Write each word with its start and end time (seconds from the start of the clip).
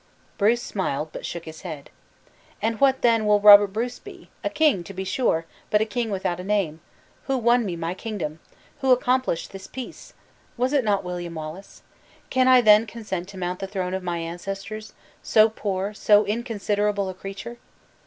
Bruce 0.39 0.63
smiled, 0.63 1.09
but 1.13 1.27
shook 1.27 1.45
his 1.45 1.61
head. 1.61 1.91
"And 2.59 2.81
what 2.81 3.03
then 3.03 3.23
will 3.27 3.39
Robert 3.39 3.67
Bruce 3.67 3.99
be? 3.99 4.31
A 4.43 4.49
king 4.49 4.83
to 4.85 4.95
be 4.95 5.03
sure! 5.03 5.45
but 5.69 5.79
a 5.79 5.85
king 5.85 6.09
without 6.09 6.39
a 6.39 6.43
name! 6.43 6.81
Who 7.25 7.37
won 7.37 7.67
me 7.67 7.75
my 7.75 7.93
kingdom? 7.93 8.39
Who 8.79 8.89
accomplished 8.91 9.51
this 9.51 9.67
peace? 9.67 10.15
Was 10.57 10.73
it 10.73 10.83
not 10.83 11.03
William 11.03 11.35
Wallace? 11.35 11.83
Can 12.31 12.47
I 12.47 12.61
then 12.61 12.87
consent 12.87 13.27
to 13.27 13.37
mount 13.37 13.59
the 13.59 13.67
throne 13.67 13.93
of 13.93 14.01
my 14.01 14.17
ancestors 14.17 14.93
so 15.21 15.49
poor, 15.49 15.93
so 15.93 16.25
inconsiderable 16.25 17.07
a 17.07 17.13
creature? 17.13 17.57